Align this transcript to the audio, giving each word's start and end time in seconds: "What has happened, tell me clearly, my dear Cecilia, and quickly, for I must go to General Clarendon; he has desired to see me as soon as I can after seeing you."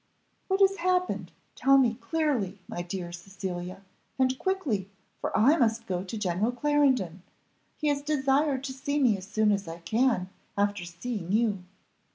"What 0.47 0.61
has 0.61 0.77
happened, 0.77 1.31
tell 1.53 1.77
me 1.77 1.93
clearly, 1.93 2.59
my 2.67 2.81
dear 2.81 3.11
Cecilia, 3.11 3.83
and 4.17 4.35
quickly, 4.39 4.89
for 5.19 5.29
I 5.37 5.57
must 5.57 5.85
go 5.85 6.03
to 6.03 6.17
General 6.17 6.51
Clarendon; 6.51 7.21
he 7.77 7.87
has 7.89 8.01
desired 8.01 8.63
to 8.63 8.73
see 8.73 8.97
me 8.97 9.15
as 9.15 9.27
soon 9.27 9.51
as 9.51 9.67
I 9.67 9.77
can 9.77 10.31
after 10.57 10.85
seeing 10.85 11.31
you." 11.31 11.65